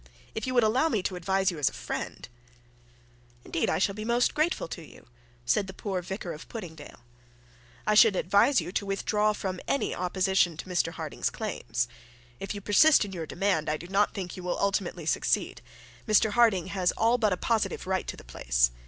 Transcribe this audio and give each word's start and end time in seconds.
If 0.33 0.47
you 0.47 0.55
would 0.55 0.63
allow 0.63 0.89
me 0.89 1.03
to 1.03 1.15
advise 1.15 1.51
you 1.51 1.59
as 1.59 1.69
a 1.69 1.73
friend' 1.73 2.27
'Indeed 3.45 3.69
I 3.69 3.77
shall 3.77 3.93
be 3.93 4.03
grateful 4.33 4.67
to 4.67 4.81
you,' 4.81 5.05
said 5.45 5.67
the 5.67 5.75
poor 5.75 6.01
vicar 6.01 6.33
of 6.33 6.49
Puddingdale 6.49 7.01
'I 7.85 7.93
should 7.93 8.15
advise 8.15 8.59
you 8.59 8.71
to 8.71 8.85
withdraw 8.87 9.31
from 9.31 9.59
any 9.67 9.93
opposition 9.93 10.57
to 10.57 10.65
Mr 10.65 10.93
Harding's 10.93 11.29
claims. 11.29 11.87
If 12.39 12.55
you 12.55 12.61
persist 12.61 13.05
in 13.05 13.11
your 13.11 13.27
demand, 13.27 13.69
I 13.69 13.77
do 13.77 13.85
not 13.87 14.15
think 14.15 14.35
you 14.35 14.41
will 14.41 14.57
ultimately 14.57 15.05
succeed. 15.05 15.61
Mr 16.07 16.31
Harding 16.31 16.69
has 16.73 16.91
all 16.93 17.19
but 17.19 17.31
a 17.31 17.37
positive 17.37 17.85
right 17.85 18.07
to 18.07 18.17
the 18.17 18.23
place. 18.23 18.71